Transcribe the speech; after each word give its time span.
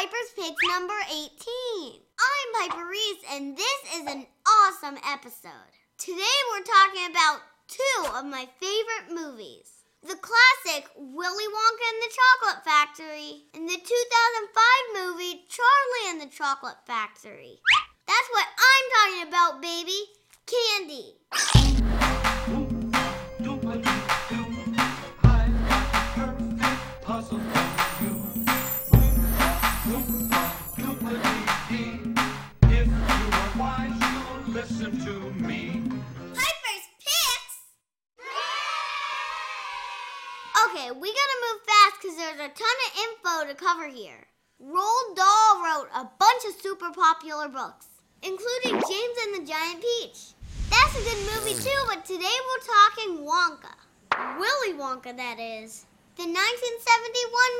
Piper's 0.00 0.32
Picks 0.34 0.66
number 0.66 0.94
18. 1.12 1.28
I'm 2.16 2.70
Piper 2.70 2.88
Reese, 2.88 3.22
and 3.32 3.54
this 3.54 3.80
is 3.96 4.06
an 4.06 4.26
awesome 4.48 4.96
episode. 5.12 5.72
Today 5.98 6.38
we're 6.50 6.64
talking 6.64 7.10
about 7.10 7.40
two 7.68 8.16
of 8.16 8.24
my 8.24 8.48
favorite 8.58 9.12
movies. 9.12 9.84
The 10.00 10.16
classic 10.16 10.88
Willy 10.96 11.44
Wonka 11.44 11.84
and 11.92 12.00
the 12.00 12.16
Chocolate 12.16 12.64
Factory 12.64 13.44
and 13.52 13.68
the 13.68 13.76
2005 13.76 15.04
movie 15.04 15.44
Charlie 15.50 16.08
and 16.08 16.20
the 16.22 16.34
Chocolate 16.34 16.80
Factory. 16.86 17.58
That's 18.06 18.30
what 18.32 18.46
I'm 18.56 18.86
talking 18.96 19.28
about, 19.28 19.60
baby. 19.60 20.00
Candy. 20.46 22.29
There's 42.30 42.50
a 42.50 42.54
ton 42.54 42.78
of 42.86 42.98
info 43.02 43.48
to 43.48 43.54
cover 43.58 43.88
here. 43.88 44.26
Roald 44.62 45.16
Dahl 45.16 45.62
wrote 45.64 45.88
a 45.94 46.08
bunch 46.18 46.44
of 46.46 46.60
super 46.60 46.90
popular 46.92 47.48
books, 47.48 47.88
including 48.22 48.80
James 48.88 49.16
and 49.26 49.34
the 49.34 49.50
Giant 49.50 49.82
Peach. 49.82 50.34
That's 50.70 50.94
a 50.94 51.02
good 51.02 51.18
movie 51.34 51.60
too, 51.60 51.82
but 51.88 52.04
today 52.04 52.36
we're 52.46 52.66
talking 52.70 53.26
Wonka. 53.26 53.74
Willy 54.38 54.78
Wonka, 54.78 55.16
that 55.16 55.40
is. 55.40 55.86
The 56.14 56.22
1971 56.22 56.36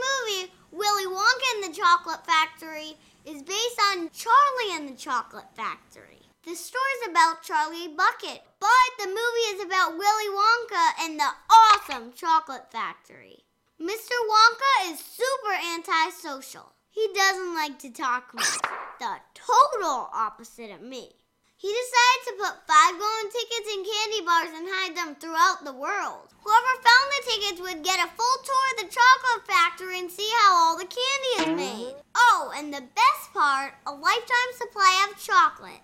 movie 0.07 0.53
Willy 0.71 1.07
Wonka 1.07 1.47
and 1.57 1.65
the 1.65 1.77
Chocolate 1.77 2.25
Factory 2.25 2.95
is 3.27 3.43
based 3.43 3.81
on 3.91 4.11
Charlie 4.11 4.75
and 4.75 4.89
the 4.89 4.97
Chocolate 4.97 5.51
Factory. 5.57 6.23
The 6.45 6.55
story's 6.55 7.11
about 7.11 7.43
Charlie 7.43 7.89
Bucket, 7.89 8.43
but 8.61 8.91
the 8.99 9.09
movie 9.09 9.49
is 9.51 9.65
about 9.65 9.99
Willy 9.99 10.31
Wonka 10.31 11.05
and 11.05 11.19
the 11.19 11.31
awesome 11.51 12.13
chocolate 12.13 12.71
factory. 12.71 13.45
Mr. 13.81 14.13
Wonka 14.29 14.93
is 14.93 15.01
super 15.01 15.57
antisocial. 15.73 16.75
He 16.91 17.09
doesn't 17.15 17.55
like 17.55 17.79
to 17.79 17.91
talk 17.91 18.35
much, 18.35 18.59
the 18.99 19.17
total 19.33 20.11
opposite 20.13 20.71
of 20.71 20.83
me. 20.83 21.09
He 21.57 21.69
decided 21.69 22.21
to 22.27 22.45
put 22.45 22.69
five 22.69 23.01
golden 23.01 23.31
tickets 23.33 23.69
in 23.73 23.81
candy 23.81 24.21
bars 24.21 24.53
and 24.53 24.69
hide 24.69 24.95
them 24.95 25.15
throughout 25.15 25.65
the 25.65 25.73
world. 25.73 26.29
Whoever 26.45 26.75
found 26.85 27.07
the 27.09 27.31
tickets 27.31 27.61
would 27.63 27.83
get 27.83 28.05
a 28.05 28.13
full 28.13 28.37
tour 28.45 28.67
of 28.69 28.77
the 28.85 28.95
chocolate 28.95 29.47
factory 29.47 29.99
and 29.99 30.11
see 30.11 30.29
how 30.43 30.57
all 30.57 30.77
the 30.77 30.85
candy 30.85 31.33
is 31.41 31.57
made. 31.57 31.95
Oh, 32.15 32.53
and 32.55 32.75
the 32.75 32.85
best 32.85 33.33
part 33.33 33.73
a 33.87 33.93
lifetime 33.93 34.53
supply 34.59 35.09
of 35.09 35.19
chocolate. 35.19 35.81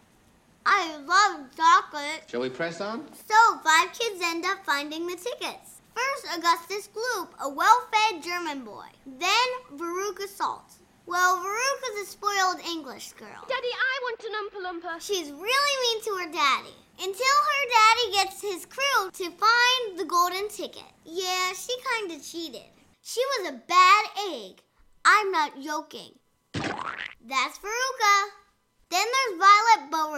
I 0.66 0.98
love 0.98 1.48
chocolate. 1.56 2.28
Shall 2.28 2.42
we 2.42 2.50
press 2.50 2.83
on? 2.83 3.08
So, 3.14 3.58
five 3.64 3.98
kids 3.98 4.20
end 4.22 4.44
up 4.44 4.66
finding 4.66 5.06
the 5.06 5.16
tickets. 5.16 5.75
First, 5.97 6.36
Augustus 6.36 6.91
Gloop, 6.94 7.28
a 7.41 7.48
well 7.48 7.89
fed 7.91 8.22
German 8.22 8.64
boy. 8.64 8.86
Then, 9.06 9.48
Veruca 9.75 10.28
Salt. 10.28 10.75
Well, 11.06 11.38
Veruca's 11.38 12.03
a 12.03 12.06
spoiled 12.06 12.61
English 12.69 13.12
girl. 13.12 13.47
Daddy, 13.48 13.72
I 13.72 13.94
want 14.03 14.25
an 14.25 14.33
Oompa 14.41 14.61
Loompa. 14.66 15.00
She's 15.00 15.30
really 15.30 15.77
mean 15.84 16.03
to 16.03 16.11
her 16.22 16.33
daddy. 16.33 16.75
Until 16.98 17.36
her 17.50 17.64
daddy 17.77 18.12
gets 18.12 18.42
his 18.42 18.66
crew 18.66 19.11
to 19.11 19.30
find 19.30 19.98
the 19.98 20.05
golden 20.05 20.48
ticket. 20.48 20.91
Yeah, 21.05 21.53
she 21.55 21.75
kinda 21.98 22.22
cheated. 22.22 22.69
She 23.03 23.22
was 23.38 23.48
a 23.48 23.62
bad 23.66 24.05
egg. 24.28 24.62
I'm 25.05 25.31
not 25.31 25.60
joking. 25.60 26.19
That's 26.53 27.58
Veruca. 27.58 28.28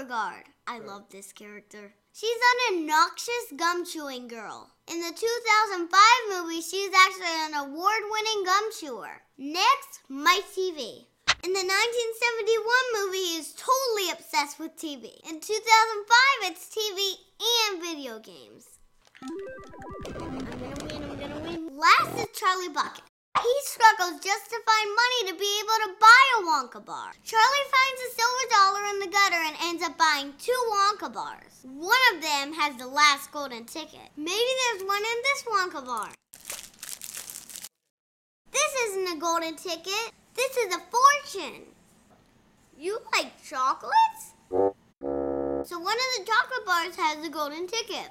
Then 0.08 0.16
there's 0.16 0.32
Violet 0.32 0.44
Beauregarde. 0.44 0.44
I 0.66 0.78
love 0.78 1.04
this 1.10 1.32
character. 1.32 1.92
She's 2.12 2.30
an 2.30 2.78
obnoxious 2.78 3.52
gum 3.56 3.84
chewing 3.84 4.28
girl. 4.28 4.70
In 4.90 5.00
the 5.00 5.12
2005 5.12 6.00
movie, 6.30 6.60
she's 6.60 6.90
actually 6.92 7.26
an 7.26 7.54
award 7.54 8.02
winning 8.10 8.44
gum 8.44 8.64
chewer. 8.78 9.22
Next, 9.36 10.00
Mike 10.08 10.44
Teavee. 10.54 11.06
In 11.44 11.52
the 11.52 11.62
1971 11.62 13.06
movie, 13.06 13.38
is 13.38 13.54
totally 13.54 14.10
obsessed 14.10 14.58
with 14.58 14.76
TV. 14.76 15.20
In 15.28 15.40
2005, 15.40 16.50
it's 16.50 16.68
TV 16.68 17.14
and 17.70 17.82
video 17.82 18.18
games. 18.18 18.66
I'm 19.22 19.28
gonna 20.12 20.74
win, 20.84 21.02
I'm 21.04 21.18
gonna 21.18 21.40
win. 21.40 21.76
Last 21.76 22.18
is 22.18 22.26
Charlie 22.38 22.70
Bucket. 22.70 23.07
He 23.42 23.54
struggles 23.62 24.20
just 24.20 24.50
to 24.50 24.58
find 24.66 24.88
money 24.90 25.20
to 25.30 25.38
be 25.38 25.60
able 25.60 25.78
to 25.86 26.00
buy 26.00 26.22
a 26.38 26.42
Wonka 26.42 26.84
bar. 26.84 27.12
Charlie 27.22 27.68
finds 27.70 28.00
a 28.02 28.14
silver 28.14 28.46
dollar 28.50 28.84
in 28.90 28.98
the 29.00 29.06
gutter 29.06 29.42
and 29.46 29.56
ends 29.62 29.82
up 29.82 29.96
buying 29.96 30.34
two 30.38 30.60
Wonka 30.72 31.12
bars. 31.12 31.62
One 31.62 32.04
of 32.14 32.22
them 32.22 32.52
has 32.52 32.76
the 32.76 32.86
last 32.86 33.30
golden 33.30 33.64
ticket. 33.64 34.10
Maybe 34.16 34.52
there's 34.64 34.82
one 34.84 35.02
in 35.02 35.22
this 35.22 35.44
Wonka 35.44 35.84
bar. 35.86 36.10
This 38.50 38.74
isn't 38.88 39.16
a 39.16 39.20
golden 39.20 39.56
ticket. 39.56 40.12
This 40.34 40.56
is 40.56 40.74
a 40.74 40.80
fortune. 40.90 41.62
You 42.76 42.98
like 43.12 43.32
chocolates? 43.44 44.34
So 44.50 45.78
one 45.78 45.96
of 45.96 46.10
the 46.16 46.24
chocolate 46.24 46.66
bars 46.66 46.96
has 46.96 47.24
a 47.26 47.30
golden 47.30 47.66
ticket. 47.66 48.10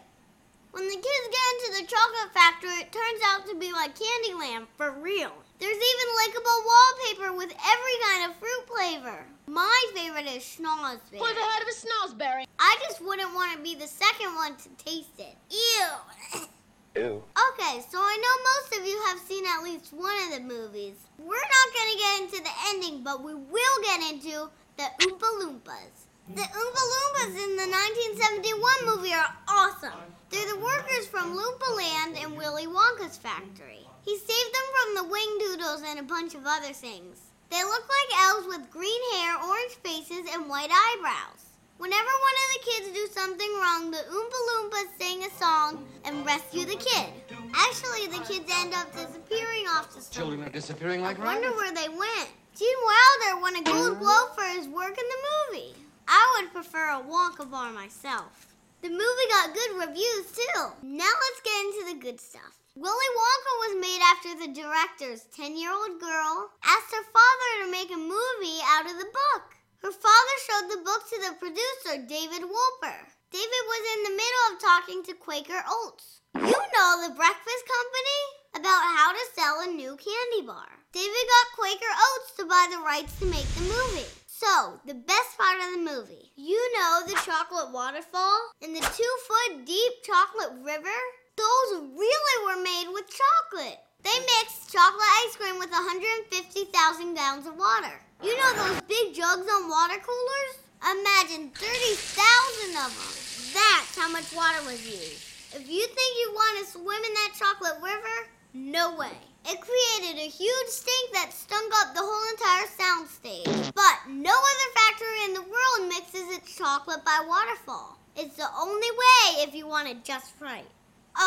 When 0.71 0.87
the 0.87 0.95
kids 0.95 1.27
get 1.31 1.51
into 1.53 1.81
the 1.81 1.87
chocolate 1.87 2.33
factory, 2.33 2.77
it 2.81 2.91
turns 2.91 3.21
out 3.25 3.47
to 3.47 3.55
be 3.55 3.71
like 3.71 3.97
Candyland 3.97 4.67
for 4.77 4.91
real. 4.91 5.31
There's 5.59 5.75
even 5.75 6.07
lickable 6.21 6.59
wallpaper 6.65 7.37
with 7.37 7.51
every 7.51 7.97
kind 8.05 8.29
of 8.29 8.37
fruit 8.37 8.67
flavor. 8.67 9.25
My 9.47 9.85
favorite 9.95 10.27
is 10.27 10.43
schnozberry. 10.43 11.19
Never 11.19 11.39
heard 11.39 11.63
of 11.63 11.69
a 11.69 11.73
snozzberry. 11.73 12.45
I 12.59 12.77
just 12.87 13.01
wouldn't 13.01 13.33
want 13.33 13.55
to 13.55 13.63
be 13.63 13.73
the 13.75 13.87
second 13.87 14.35
one 14.35 14.55
to 14.57 14.69
taste 14.83 15.19
it. 15.19 15.35
Ew. 15.49 16.47
Ew. 16.95 17.23
Okay, 17.53 17.81
so 17.89 17.97
I 17.97 18.17
know 18.21 18.35
most 18.51 18.81
of 18.81 18.87
you 18.87 19.01
have 19.07 19.19
seen 19.19 19.45
at 19.45 19.63
least 19.63 19.93
one 19.93 20.15
of 20.27 20.33
the 20.35 20.41
movies. 20.41 20.95
We're 21.17 21.35
not 21.35 21.73
going 21.73 21.91
to 21.91 21.97
get 21.97 22.21
into 22.21 22.43
the 22.43 22.55
ending, 22.69 23.03
but 23.03 23.23
we 23.23 23.33
will 23.33 23.81
get 23.83 24.11
into 24.11 24.49
the 24.77 24.83
Oompa 25.01 25.29
Loompas. 25.41 26.07
The 26.29 26.41
Oompa 26.41 26.83
Loompas 26.91 27.33
in 27.39 27.55
the 27.55 27.67
1971 27.71 28.85
movie 28.85 29.13
are 29.13 29.33
awesome. 29.77 29.99
They're 30.29 30.47
the 30.47 30.59
workers 30.59 31.07
from 31.07 31.37
Loompaland 31.37 32.23
and 32.23 32.37
Willy 32.37 32.67
Wonka's 32.67 33.17
factory. 33.17 33.85
He 34.03 34.17
saved 34.17 34.55
them 34.55 34.67
from 34.73 34.95
the 34.95 35.13
whangdoodles 35.13 35.83
and 35.83 35.99
a 35.99 36.03
bunch 36.03 36.35
of 36.35 36.45
other 36.45 36.73
things. 36.73 37.19
They 37.49 37.63
look 37.63 37.83
like 37.87 38.25
elves 38.25 38.47
with 38.47 38.71
green 38.71 39.01
hair, 39.13 39.37
orange 39.37 39.75
faces, 39.83 40.29
and 40.33 40.49
white 40.49 40.69
eyebrows. 40.71 41.43
Whenever 41.77 42.09
one 42.09 42.37
of 42.43 42.49
the 42.53 42.71
kids 42.71 42.97
do 42.97 43.07
something 43.13 43.49
wrong, 43.61 43.91
the 43.91 43.97
Oompa 43.97 44.39
Loompas 44.49 44.99
sing 44.99 45.23
a 45.23 45.29
song 45.37 45.87
and 46.05 46.25
rescue 46.25 46.65
the 46.65 46.75
kid. 46.75 47.07
Actually, 47.53 48.07
the 48.07 48.23
kids 48.25 48.51
end 48.51 48.73
up 48.73 48.91
disappearing 48.93 49.67
off 49.69 49.93
the 49.93 50.01
song. 50.01 50.11
Children 50.11 50.43
are 50.43 50.49
disappearing 50.49 51.01
like 51.01 51.19
I 51.19 51.25
wonder 51.25 51.51
where 51.51 51.73
they 51.73 51.87
went. 51.87 52.29
Gene 52.57 52.69
Wilder 52.83 53.41
won 53.41 53.55
a 53.55 53.63
Gold 53.63 53.99
Globe 53.99 54.35
for 54.35 54.43
his 54.43 54.67
work 54.67 54.97
in 54.97 55.05
the 55.05 55.55
movie. 55.55 55.75
I 56.07 56.41
would 56.41 56.51
prefer 56.51 56.89
a 56.89 57.01
Wonka 57.01 57.49
bar 57.49 57.71
myself. 57.71 58.56
The 58.81 58.89
movie 58.89 59.29
got 59.33 59.55
good 59.57 59.89
reviews 59.89 60.29
too. 60.31 60.61
Now 60.83 61.09
let's 61.09 61.41
get 61.41 61.65
into 61.65 61.83
the 61.89 61.99
good 61.99 62.21
stuff. 62.21 62.61
Willy 62.77 63.09
Wonka 63.17 63.53
was 63.65 63.81
made 63.81 64.01
after 64.05 64.37
the 64.37 64.53
director's 64.53 65.25
10 65.33 65.57
year 65.57 65.73
old 65.73 65.99
girl 65.99 66.53
asked 66.63 66.93
her 66.93 67.01
father 67.09 67.49
to 67.65 67.71
make 67.71 67.89
a 67.89 67.97
movie 67.97 68.61
out 68.69 68.85
of 68.85 68.93
the 69.01 69.09
book. 69.09 69.57
Her 69.81 69.89
father 69.89 70.35
showed 70.45 70.69
the 70.69 70.85
book 70.85 71.09
to 71.09 71.17
the 71.25 71.41
producer, 71.41 72.05
David 72.05 72.45
Wolper. 72.45 73.01
David 73.33 73.63
was 73.65 73.83
in 73.97 74.03
the 74.05 74.17
middle 74.21 74.45
of 74.53 74.61
talking 74.61 75.01
to 75.03 75.13
Quaker 75.25 75.63
Oats. 75.65 76.21
You 76.35 76.53
know 76.53 77.01
the 77.01 77.17
breakfast 77.17 77.63
company? 77.65 78.21
About 78.61 78.83
how 78.93 79.11
to 79.11 79.33
sell 79.33 79.61
a 79.61 79.73
new 79.73 79.97
candy 79.97 80.45
bar. 80.45 80.69
David 80.93 81.25
got 81.25 81.57
Quaker 81.57 81.93
Oats 81.93 82.31
to 82.37 82.45
buy 82.45 82.67
the 82.69 82.81
rights 82.85 83.17
to 83.19 83.25
make 83.25 83.49
the 83.57 83.61
movie. 83.61 84.09
So, 84.37 84.79
the 84.85 84.93
best 84.93 85.33
part 85.35 85.57
of 85.65 85.73
the 85.73 85.81
movie. 85.81 86.29
You 86.35 86.61
know 86.77 87.01
the 87.07 87.17
chocolate 87.25 87.73
waterfall 87.73 88.37
and 88.61 88.75
the 88.75 88.81
two 88.81 89.13
foot 89.25 89.65
deep 89.65 89.93
chocolate 90.05 90.53
river? 90.61 90.93
Those 91.35 91.81
really 91.97 92.37
were 92.45 92.61
made 92.61 92.85
with 92.93 93.09
chocolate. 93.09 93.79
They 94.03 94.13
mixed 94.13 94.71
chocolate 94.71 95.09
ice 95.25 95.35
cream 95.37 95.57
with 95.57 95.71
150,000 95.71 96.69
gallons 97.15 97.47
of 97.47 97.57
water. 97.57 97.97
You 98.21 98.37
know 98.37 98.53
those 98.61 98.81
big 98.81 99.15
jugs 99.15 99.49
on 99.49 99.69
water 99.69 99.97
coolers? 100.05 100.53
Imagine 100.85 101.49
30,000 101.57 102.77
of 102.77 102.93
them. 102.93 103.17
That's 103.57 103.97
how 103.97 104.07
much 104.13 104.29
water 104.37 104.61
was 104.69 104.85
used. 104.85 105.25
If 105.57 105.65
you 105.65 105.81
think 105.81 106.11
you 106.21 106.31
want 106.35 106.61
to 106.61 106.71
swim 106.73 107.01
in 107.01 107.13
that 107.25 107.33
chocolate 107.33 107.81
river, 107.81 108.29
no 108.53 108.95
way. 108.97 109.17
It 109.49 109.61
created 109.61 110.19
a 110.19 110.27
huge 110.27 110.67
stink 110.67 111.13
that 111.13 111.31
stunk 111.31 111.71
up 111.79 111.95
the 111.95 112.01
whole 112.03 112.31
entire 112.35 112.67
soundstage. 112.67 113.73
But 113.73 114.11
no 114.11 114.33
other 114.33 114.69
factory 114.75 115.23
in 115.23 115.33
the 115.35 115.41
world 115.41 115.87
mixes 115.87 116.35
its 116.35 116.53
chocolate 116.53 117.05
by 117.05 117.23
waterfall. 117.25 117.97
It's 118.17 118.35
the 118.35 118.49
only 118.59 118.91
way 118.91 119.43
if 119.47 119.55
you 119.55 119.65
want 119.65 119.87
it 119.87 120.03
just 120.03 120.33
right. 120.41 120.67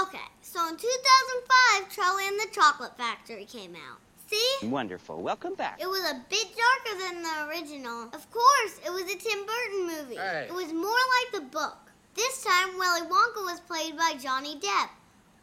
Okay, 0.02 0.28
so 0.42 0.68
in 0.68 0.76
2005, 0.76 1.96
Charlie 1.96 2.28
and 2.28 2.38
the 2.38 2.48
Chocolate 2.52 2.94
Factory 2.98 3.46
came 3.46 3.74
out. 3.74 3.98
See? 4.28 4.68
Wonderful. 4.68 5.22
Welcome 5.22 5.54
back. 5.54 5.80
It 5.80 5.88
was 5.88 6.02
a 6.02 6.22
bit 6.28 6.48
darker 6.54 6.98
than 6.98 7.22
the 7.22 7.48
original. 7.48 8.02
Of 8.12 8.30
course, 8.30 8.80
it 8.84 8.90
was 8.90 9.04
a 9.04 9.16
Tim 9.16 9.46
Burton 9.46 9.86
movie. 9.86 10.16
Hey. 10.16 10.46
It 10.46 10.52
was 10.52 10.74
more 10.74 10.92
like 10.92 11.42
the 11.42 11.48
book. 11.48 11.90
This 12.14 12.44
time, 12.44 12.76
Willy 12.76 13.08
Wonka 13.08 13.44
was 13.46 13.60
played 13.60 13.96
by 13.96 14.12
Johnny 14.20 14.56
Depp. 14.60 14.90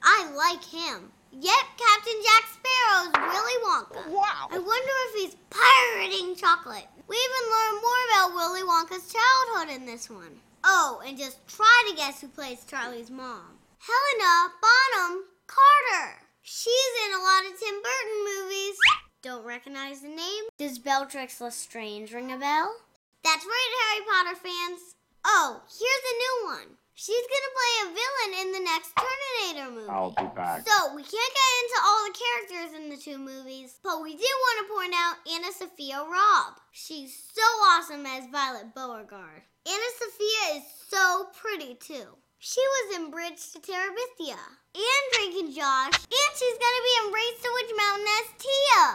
I 0.03 0.31
like 0.35 0.63
him. 0.63 1.11
Yep, 1.39 1.65
Captain 1.77 2.19
Jack 2.23 2.49
Sparrow's 2.49 3.13
Willy 3.13 3.57
Wonka. 3.63 4.09
Wow. 4.09 4.47
I 4.49 4.57
wonder 4.57 4.93
if 5.05 5.21
he's 5.21 5.37
pirating 5.51 6.35
chocolate. 6.35 6.87
We 7.07 7.15
even 7.15 7.51
learned 7.53 7.81
more 7.83 8.03
about 8.09 8.33
Willy 8.33 8.61
Wonka's 8.61 9.13
childhood 9.13 9.75
in 9.75 9.85
this 9.85 10.09
one. 10.09 10.41
Oh, 10.63 10.99
and 11.05 11.15
just 11.15 11.47
try 11.47 11.85
to 11.89 11.95
guess 11.95 12.21
who 12.21 12.27
plays 12.27 12.65
Charlie's 12.65 13.11
mom. 13.11 13.59
Helena 13.77 14.51
Bonham 14.61 15.25
Carter. 15.45 16.15
She's 16.41 16.93
in 17.05 17.13
a 17.13 17.21
lot 17.21 17.45
of 17.45 17.59
Tim 17.59 17.75
Burton 17.83 18.25
movies. 18.25 18.75
Don't 19.21 19.45
recognize 19.45 20.01
the 20.01 20.07
name? 20.07 20.43
Does 20.57 20.79
Bellatrix 20.79 21.39
Lestrange 21.39 22.13
ring 22.13 22.31
a 22.31 22.37
bell? 22.37 22.77
That's 23.23 23.45
right, 23.45 23.71
Harry 23.83 24.05
Potter 24.09 24.39
fans. 24.41 24.95
Oh, 25.23 25.61
here's 25.67 25.81
a 25.83 26.17
new 26.17 26.49
one. 26.55 26.77
She's 26.99 27.13
gonna 27.29 27.53
play 27.53 27.73
a 27.77 27.93
villain 27.93 28.31
in 28.41 28.51
the 28.57 28.65
next 28.65 28.89
Terminator 28.97 29.69
movie. 29.69 29.87
I'll 29.87 30.17
be 30.17 30.25
back. 30.33 30.65
So 30.65 30.95
we 30.95 31.03
can't 31.05 31.13
get 31.13 31.51
into 31.61 31.77
all 31.85 32.01
the 32.01 32.17
characters 32.17 32.73
in 32.73 32.89
the 32.89 32.97
two 32.97 33.19
movies, 33.19 33.77
but 33.83 34.01
we 34.01 34.17
do 34.17 34.25
want 34.25 34.57
to 34.57 34.73
point 34.73 34.93
out 34.97 35.21
AnnaSophia 35.29 36.09
Robb. 36.09 36.57
She's 36.71 37.13
so 37.13 37.45
awesome 37.69 38.03
as 38.07 38.25
Violet 38.31 38.73
Beauregarde. 38.73 39.45
Anna 39.67 39.89
Sophia 39.93 40.57
is 40.57 40.63
so 40.89 41.27
pretty 41.37 41.75
too. 41.75 42.17
She 42.39 42.61
was 42.61 42.97
in 42.97 43.11
Bridge 43.11 43.45
to 43.53 43.59
Terabithia 43.59 44.41
and 44.73 45.03
Drake 45.13 45.37
and 45.37 45.53
Josh, 45.53 46.01
and 46.01 46.33
she's 46.33 46.57
gonna 46.57 46.81
be 46.81 46.97
in 47.05 47.13
Race 47.13 47.41
to 47.45 47.49
Witch 47.53 47.73
Mountain 47.77 48.07
as 48.09 48.27
Tia. 48.41 48.85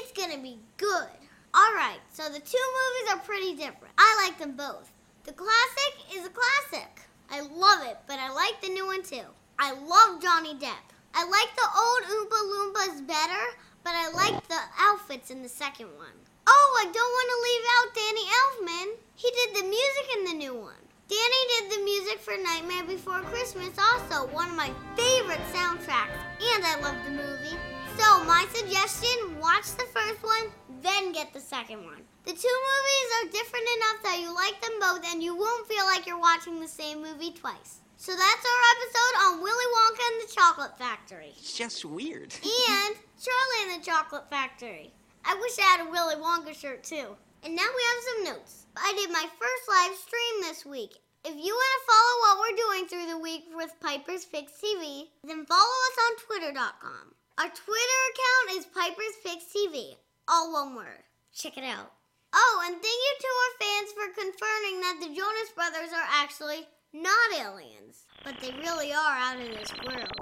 It's 0.00 0.12
gonna 0.16 0.42
be 0.42 0.58
good. 0.78 1.12
All 1.52 1.74
right, 1.76 2.00
so 2.10 2.22
the 2.30 2.40
two 2.40 2.68
movies 2.80 3.12
are 3.12 3.20
pretty 3.20 3.52
different. 3.54 3.92
I 3.98 4.24
like 4.24 4.38
them 4.38 4.56
both. 4.56 4.90
The 5.24 5.32
classic 5.34 6.16
is 6.16 6.24
a 6.24 6.30
classic. 6.30 7.02
I 7.30 7.40
love 7.40 7.86
it, 7.86 7.98
but 8.06 8.18
I 8.18 8.30
like 8.30 8.60
the 8.60 8.68
new 8.68 8.86
one 8.86 9.02
too. 9.02 9.26
I 9.58 9.72
love 9.72 10.20
Johnny 10.20 10.54
Depp. 10.54 10.90
I 11.14 11.24
like 11.24 11.54
the 11.54 11.68
old 11.78 12.02
Oompa 12.10 12.40
Loompas 12.50 13.06
better, 13.06 13.44
but 13.84 13.92
I 13.94 14.10
like 14.10 14.48
the 14.48 14.58
outfits 14.78 15.30
in 15.30 15.42
the 15.42 15.48
second 15.48 15.86
one. 15.96 16.16
Oh, 16.46 16.78
I 16.80 16.84
don't 16.84 16.94
want 16.94 17.28
to 17.30 17.44
leave 17.46 17.66
out 17.76 17.94
Danny 17.94 18.26
Elfman. 18.40 18.88
He 19.14 19.30
did 19.30 19.54
the 19.54 19.68
music 19.68 20.06
in 20.16 20.24
the 20.24 20.44
new 20.44 20.54
one. 20.60 20.82
Danny 21.08 21.42
did 21.48 21.70
the 21.70 21.84
music 21.84 22.18
for 22.18 22.34
Nightmare 22.36 22.84
Before 22.84 23.20
Christmas, 23.22 23.70
also 23.78 24.26
one 24.32 24.50
of 24.50 24.56
my 24.56 24.70
favorite 24.96 25.42
soundtracks, 25.52 26.18
and 26.54 26.64
I 26.64 26.80
love 26.80 26.96
the 27.04 27.10
movie. 27.10 27.69
So, 28.00 28.24
my 28.24 28.46
suggestion 28.54 29.38
watch 29.38 29.76
the 29.76 29.84
first 29.92 30.22
one, 30.22 30.48
then 30.80 31.12
get 31.12 31.34
the 31.34 31.40
second 31.40 31.84
one. 31.84 32.00
The 32.24 32.32
two 32.32 32.58
movies 32.72 33.08
are 33.18 33.30
different 33.30 33.66
enough 33.76 34.02
that 34.04 34.20
you 34.22 34.34
like 34.34 34.58
them 34.62 34.80
both 34.80 35.04
and 35.12 35.22
you 35.22 35.36
won't 35.36 35.68
feel 35.68 35.84
like 35.84 36.06
you're 36.06 36.18
watching 36.18 36.60
the 36.60 36.66
same 36.68 37.02
movie 37.02 37.32
twice. 37.32 37.80
So, 37.98 38.12
that's 38.12 38.46
our 38.52 38.62
episode 38.72 39.14
on 39.26 39.42
Willy 39.42 39.64
Wonka 39.76 40.00
and 40.12 40.22
the 40.28 40.34
Chocolate 40.34 40.78
Factory. 40.78 41.34
It's 41.36 41.52
just 41.52 41.84
weird. 41.84 42.32
And 42.70 42.96
Charlie 43.20 43.74
and 43.74 43.82
the 43.82 43.84
Chocolate 43.84 44.30
Factory. 44.30 44.94
I 45.26 45.34
wish 45.34 45.58
I 45.58 45.62
had 45.76 45.86
a 45.86 45.90
Willy 45.90 46.14
Wonka 46.16 46.54
shirt 46.58 46.82
too. 46.82 47.14
And 47.44 47.54
now 47.54 47.68
we 47.68 47.82
have 47.84 48.04
some 48.04 48.24
notes. 48.32 48.64
I 48.78 48.94
did 48.96 49.10
my 49.10 49.26
first 49.38 49.68
live 49.68 49.94
stream 49.98 50.40
this 50.40 50.64
week. 50.64 50.96
If 51.22 51.36
you 51.36 51.52
want 51.52 51.74
to 51.76 51.92
follow 51.92 52.16
what 52.22 52.38
we're 52.40 52.56
doing 52.56 52.88
through 52.88 53.12
the 53.12 53.22
week 53.22 53.44
with 53.54 53.78
Piper's 53.80 54.24
Picks 54.24 54.52
TV, 54.52 55.08
then 55.22 55.44
follow 55.44 55.60
us 55.60 55.98
on 56.00 56.26
Twitter.com. 56.26 57.14
Our 57.40 57.48
Twitter 57.48 58.00
account 58.12 58.60
is 58.60 58.68
Piper's 58.68 59.16
Picks 59.24 59.48
TV, 59.48 59.96
all 60.28 60.52
one 60.52 60.76
word. 60.76 61.08
Check 61.32 61.56
it 61.56 61.64
out. 61.64 61.88
Oh, 62.36 62.62
and 62.68 62.76
thank 62.76 62.84
you 62.84 63.14
to 63.16 63.30
our 63.40 63.54
fans 63.56 63.90
for 63.96 64.12
confirming 64.12 64.76
that 64.84 65.00
the 65.00 65.08
Jonas 65.16 65.48
Brothers 65.56 65.88
are 65.88 66.20
actually 66.20 66.68
not 66.92 67.32
aliens, 67.40 68.04
but 68.28 68.36
they 68.44 68.52
really 68.60 68.92
are 68.92 69.16
out 69.16 69.40
in 69.40 69.56
this 69.56 69.72
world. 69.72 70.20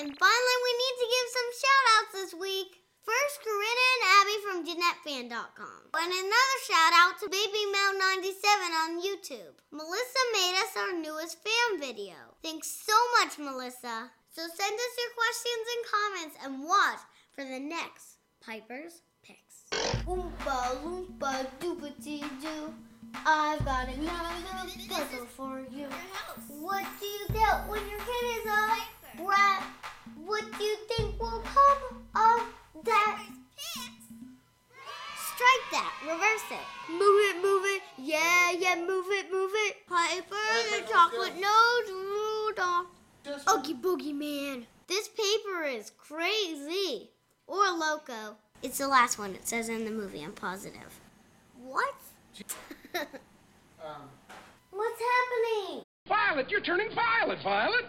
And 0.00 0.08
finally, 0.08 0.58
we 0.64 0.72
need 0.72 0.96
to 1.04 1.12
give 1.12 1.36
some 1.36 1.50
shout 1.60 1.84
outs 1.92 2.12
this 2.16 2.32
week. 2.40 2.80
First, 3.04 3.36
Corinna 3.44 3.86
and 3.92 4.04
Abby 4.16 4.36
from 4.40 4.64
JeanetteFan.com. 4.64 5.80
And 6.00 6.12
another 6.16 6.58
shout 6.64 6.96
out 6.96 7.20
to 7.20 7.28
BabyMel97 7.28 8.72
on 8.72 9.04
YouTube. 9.04 9.60
Melissa 9.70 10.22
made 10.32 10.64
us 10.64 10.72
our 10.80 10.96
newest 10.96 11.36
fan 11.44 11.78
video. 11.78 12.16
Thanks 12.42 12.72
so 12.72 12.96
much, 13.20 13.36
Melissa. 13.36 14.08
So 14.38 14.44
send 14.44 14.72
us 14.72 14.94
your 15.02 15.12
questions 15.18 15.64
and 15.74 15.82
comments 15.90 16.36
and 16.44 16.62
watch 16.62 17.00
for 17.34 17.42
the 17.42 17.58
next 17.58 18.18
Piper's 18.40 19.02
Picks. 19.20 19.66
Oompa 20.06 20.78
loompa 20.84 21.44
doopity 21.58 22.20
doo. 22.40 22.72
I've 23.26 23.64
got 23.64 23.88
another 23.88 24.70
puzzle 24.88 25.26
for 25.26 25.66
you. 25.74 25.88
What 26.60 26.86
do 27.00 27.06
you 27.06 27.26
get 27.32 27.68
when 27.68 27.80
your 27.90 27.98
kid 27.98 28.24
is 28.38 28.46
a 28.46 29.20
brat? 29.20 29.64
What 30.24 30.44
do 30.56 30.62
you 30.62 30.76
think 30.86 31.20
will 31.20 31.42
come 31.42 32.04
of 32.14 32.84
that? 32.84 33.20
Strike 35.34 35.66
that. 35.72 35.92
Reverse 36.06 36.48
it. 36.52 36.92
Move 36.92 37.20
it, 37.26 37.42
move 37.42 37.64
it. 37.64 37.82
Yeah, 37.96 38.52
yeah, 38.52 38.76
move 38.76 39.06
it, 39.08 39.32
move 39.32 39.50
it. 39.66 39.84
Piper 39.88 40.36
the 40.70 40.86
chocolate 40.88 41.34
nose 41.34 42.17
Rudolph. 43.28 43.58
Oogie 43.58 43.74
boogie 43.74 44.14
man. 44.14 44.66
This 44.86 45.08
paper 45.08 45.64
is 45.64 45.92
crazy. 45.98 47.10
Or 47.46 47.70
loco. 47.70 48.36
It's 48.62 48.78
the 48.78 48.88
last 48.88 49.18
one 49.18 49.34
it 49.34 49.46
says 49.46 49.68
in 49.68 49.84
the 49.84 49.90
movie, 49.90 50.22
I'm 50.22 50.32
positive. 50.32 51.00
What? 51.62 51.94
Um. 53.80 54.08
What's 54.72 55.00
happening? 55.00 55.84
Violet, 56.08 56.50
you're 56.50 56.60
turning 56.60 56.88
violet, 56.94 57.38
Violet. 57.44 57.84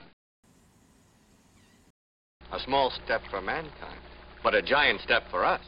A 2.52 2.60
small 2.60 2.92
step 3.04 3.22
for 3.30 3.42
mankind, 3.42 4.00
but 4.44 4.54
a 4.54 4.62
giant 4.62 5.02
step 5.02 5.24
for 5.32 5.44
us. 5.44 5.62